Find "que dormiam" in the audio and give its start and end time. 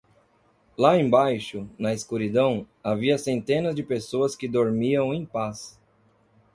4.35-5.13